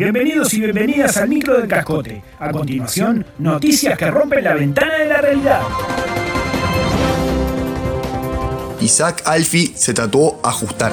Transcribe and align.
Bienvenidos 0.00 0.54
y 0.54 0.60
bienvenidas 0.60 1.18
al 1.18 1.28
micro 1.28 1.58
del 1.58 1.68
cascote. 1.68 2.22
A 2.38 2.50
continuación, 2.50 3.26
noticias 3.38 3.98
que 3.98 4.10
rompen 4.10 4.44
la 4.44 4.54
ventana 4.54 4.94
de 4.94 5.04
la 5.04 5.20
realidad. 5.20 5.60
Isaac 8.80 9.22
Alfi 9.26 9.74
se 9.76 9.92
tatuó 9.92 10.40
ajustar. 10.42 10.92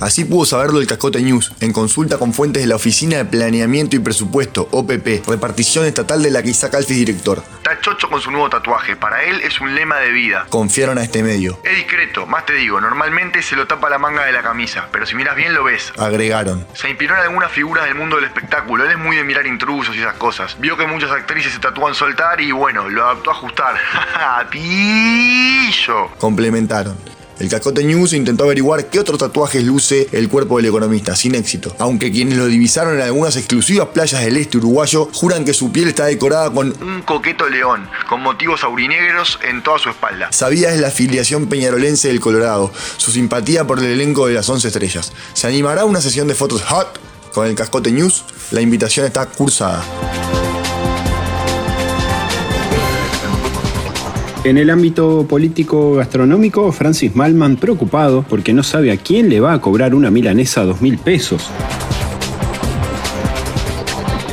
Así 0.00 0.24
pudo 0.24 0.44
saberlo 0.44 0.80
el 0.80 0.86
Cascote 0.86 1.22
News, 1.22 1.52
en 1.60 1.72
consulta 1.72 2.18
con 2.18 2.34
fuentes 2.34 2.62
de 2.62 2.68
la 2.68 2.76
Oficina 2.76 3.16
de 3.16 3.24
Planeamiento 3.24 3.96
y 3.96 3.98
Presupuesto, 3.98 4.68
OPP, 4.70 5.26
repartición 5.26 5.86
estatal 5.86 6.22
de 6.22 6.30
la 6.30 6.42
que 6.42 6.50
Isaac 6.50 6.74
Alfi 6.74 6.92
es 6.92 6.98
director. 6.98 7.42
Está 7.56 7.80
chocho 7.80 8.10
con 8.10 8.20
su 8.20 8.30
nuevo 8.30 8.50
tatuaje, 8.50 8.94
para 8.96 9.24
él 9.24 9.40
es 9.40 9.60
un 9.60 9.74
lema 9.74 9.96
de 9.96 10.10
vida. 10.10 10.46
Confiaron 10.50 10.98
a 10.98 11.02
este 11.02 11.22
medio. 11.22 11.58
Es 11.64 11.76
discreto, 11.76 12.26
más 12.26 12.44
te 12.44 12.52
digo, 12.52 12.80
normalmente 12.80 13.42
se 13.42 13.56
lo 13.56 13.66
tapa 13.66 13.88
la 13.88 13.98
manga 13.98 14.24
de 14.24 14.32
la 14.32 14.42
camisa, 14.42 14.88
pero 14.92 15.06
si 15.06 15.14
miras 15.14 15.34
bien 15.34 15.54
lo 15.54 15.64
ves. 15.64 15.92
Agregaron. 15.96 16.66
Se 16.74 16.88
inspiró 16.88 17.14
en 17.14 17.22
algunas 17.22 17.50
figuras 17.50 17.86
del 17.86 17.94
mundo 17.94 18.16
del 18.16 18.26
espectáculo, 18.26 18.84
él 18.84 18.90
es 18.90 18.98
muy 18.98 19.16
de 19.16 19.24
mirar 19.24 19.46
intrusos 19.46 19.96
y 19.96 20.00
esas 20.00 20.14
cosas. 20.14 20.56
Vio 20.60 20.76
que 20.76 20.86
muchas 20.86 21.10
actrices 21.10 21.52
se 21.52 21.58
tatúan 21.58 21.94
soltar 21.94 22.40
y 22.40 22.52
bueno, 22.52 22.88
lo 22.88 23.04
adaptó 23.04 23.30
a 23.30 23.34
ajustar. 23.34 23.76
¡Pillo! 24.50 26.10
Complementaron. 26.18 27.15
El 27.38 27.50
Cascote 27.50 27.84
News 27.84 28.14
intentó 28.14 28.44
averiguar 28.44 28.86
qué 28.86 28.98
otros 28.98 29.18
tatuajes 29.18 29.62
luce 29.62 30.08
el 30.12 30.30
cuerpo 30.30 30.56
del 30.56 30.66
economista, 30.66 31.14
sin 31.14 31.34
éxito. 31.34 31.76
Aunque 31.78 32.10
quienes 32.10 32.38
lo 32.38 32.46
divisaron 32.46 32.94
en 32.94 33.02
algunas 33.02 33.36
exclusivas 33.36 33.88
playas 33.88 34.24
del 34.24 34.38
este 34.38 34.56
uruguayo 34.56 35.10
juran 35.12 35.44
que 35.44 35.52
su 35.52 35.70
piel 35.70 35.88
está 35.88 36.06
decorada 36.06 36.50
con 36.50 36.74
Un 36.82 37.02
coqueto 37.02 37.46
león, 37.48 37.88
con 38.08 38.22
motivos 38.22 38.64
aurinegros 38.64 39.38
en 39.46 39.62
toda 39.62 39.78
su 39.78 39.90
espalda. 39.90 40.28
Sabía 40.32 40.72
es 40.72 40.80
la 40.80 40.88
afiliación 40.88 41.46
peñarolense 41.46 42.08
del 42.08 42.20
Colorado, 42.20 42.72
su 42.96 43.10
simpatía 43.10 43.66
por 43.66 43.80
el 43.80 43.86
elenco 43.86 44.26
de 44.26 44.34
las 44.34 44.48
11 44.48 44.68
estrellas. 44.68 45.12
¿Se 45.34 45.46
animará 45.46 45.84
una 45.84 46.00
sesión 46.00 46.28
de 46.28 46.34
fotos 46.34 46.62
hot 46.62 46.98
con 47.34 47.46
el 47.46 47.54
Cascote 47.54 47.92
News? 47.92 48.24
La 48.50 48.62
invitación 48.62 49.04
está 49.04 49.26
cursada. 49.26 49.84
En 54.46 54.58
el 54.58 54.70
ámbito 54.70 55.26
político 55.28 55.94
gastronómico, 55.94 56.70
Francis 56.70 57.16
Malman 57.16 57.56
preocupado 57.56 58.24
porque 58.28 58.52
no 58.52 58.62
sabe 58.62 58.92
a 58.92 58.96
quién 58.96 59.28
le 59.28 59.40
va 59.40 59.52
a 59.52 59.60
cobrar 59.60 59.92
una 59.92 60.08
milanesa 60.08 60.60
a 60.60 60.66
dos 60.66 60.80
mil 60.80 60.98
pesos. 60.98 61.50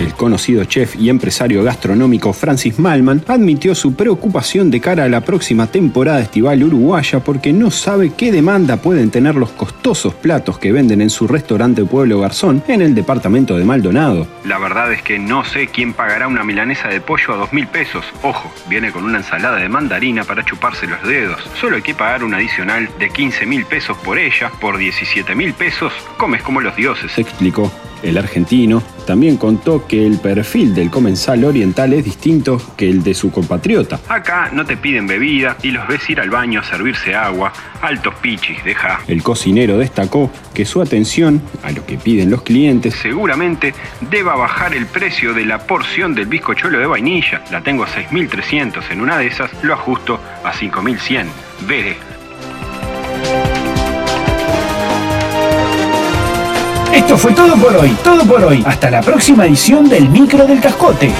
El 0.04 0.16
conocido 0.16 0.66
chef 0.66 0.98
y 0.98 1.10
empresario 1.10 1.64
gastronómico 1.64 2.34
Francis 2.34 2.78
Malman 2.78 3.24
admitió 3.26 3.74
su 3.74 3.96
preocupación 3.96 4.70
de 4.70 4.82
cara 4.82 5.06
a 5.06 5.08
la 5.08 5.22
próxima 5.22 5.68
temporada 5.68 6.20
estival 6.20 6.62
uruguaya 6.62 7.22
porque 7.22 7.54
no 7.54 7.72
sabe 7.72 8.12
qué 8.12 8.30
demanda 8.30 8.76
pueden 8.76 9.12
tener 9.12 9.36
los 9.36 9.52
costosos 9.52 10.14
platos 10.14 10.60
que 10.60 10.74
venden 10.74 11.00
en 11.00 11.10
su 11.10 11.26
restaurante 11.26 11.86
Pueblo 11.86 12.20
Garzón 12.20 12.62
en 12.68 12.82
el 12.82 12.94
departamento 12.96 13.56
de 13.56 13.64
Maldonado. 13.64 14.28
La 14.44 14.60
verdad 14.60 14.92
es 14.92 15.02
que 15.02 15.18
no 15.18 15.46
sé 15.46 15.68
quién 15.68 15.94
pagará 15.94 16.28
una 16.28 16.44
milanesa 16.44 16.90
de 16.90 17.00
pollo 17.00 17.36
a 17.36 17.38
dos 17.38 17.54
mil 17.54 17.68
pesos. 17.68 18.04
Ojo, 18.24 18.52
viene 18.68 18.92
con 18.92 19.06
una 19.06 19.20
ensalada 19.20 19.56
de 19.56 19.70
mandarina 19.70 20.26
para 20.26 20.44
chuparse 20.44 20.86
los 20.86 21.02
dedos. 21.08 21.42
Solo 21.62 21.78
hay 21.78 21.82
que 21.82 21.96
pagar 21.96 22.26
un 22.26 22.34
adicional 22.34 22.90
de 23.00 23.10
15 23.10 23.46
mil 23.46 23.64
pesos 23.64 23.96
por 24.00 24.20
ella. 24.20 24.52
Por 24.60 24.78
17 24.78 25.34
mil 25.34 25.54
pesos 25.54 25.94
comes 26.18 26.42
como 26.42 26.60
los 26.60 26.76
dioses. 26.76 27.10
Se 27.14 27.22
explicó. 27.22 27.72
El 28.04 28.18
argentino 28.18 28.84
también 29.08 29.38
contó 29.38 29.88
que 29.88 30.06
el 30.06 30.20
perfil 30.20 30.76
del 30.76 30.90
comensal 30.90 31.44
oriental 31.44 31.94
es 31.94 32.06
distinto 32.06 32.62
que 32.78 32.90
el 32.90 33.02
de 33.04 33.14
su 33.14 33.32
compatriota. 33.32 34.00
Acá 34.08 34.50
no 34.54 34.66
te 34.66 34.78
piden 34.78 35.08
bebida 35.08 35.58
y 35.64 35.72
los 35.72 35.88
ves 35.88 36.10
ir 36.10 36.20
al 36.20 36.30
baño 36.30 36.60
a 36.60 36.64
servirse 36.64 37.16
agua. 37.16 37.52
Altos 37.82 38.14
pichis, 38.22 38.64
deja. 38.64 39.00
El 39.08 39.24
cocinero 39.24 39.78
destacó 39.78 40.32
que 40.54 40.66
su 40.66 40.82
atención 40.82 41.42
a 41.64 41.72
lo 41.72 41.86
que 41.86 41.98
piden 41.98 42.30
los 42.30 42.44
clientes 42.44 42.94
Seguramente 43.02 43.74
deba 44.10 44.36
bajar 44.36 44.74
el 44.74 44.86
precio 44.86 45.34
de 45.34 45.46
la 45.46 45.60
porción 45.60 46.14
del 46.14 46.28
bizcochuelo 46.28 46.80
de 46.80 46.86
vainilla. 46.86 47.42
La 47.52 47.62
tengo 47.62 47.84
a 47.84 47.88
6.300 47.88 48.84
en 48.92 49.02
una 49.02 49.18
de 49.18 49.28
esas, 49.28 49.52
lo 49.64 49.74
ajusto 49.74 50.20
a 50.44 50.52
5.100. 50.52 51.26
Veré. 51.68 52.13
Esto 56.94 57.18
fue 57.18 57.34
todo 57.34 57.56
por 57.56 57.76
hoy, 57.76 57.90
todo 58.04 58.24
por 58.24 58.44
hoy. 58.44 58.64
Hasta 58.66 58.92
la 58.92 59.02
próxima 59.02 59.48
edición 59.48 59.90
del 59.90 60.08
micro 60.10 60.46
del 60.46 60.62
cascote. 60.62 61.12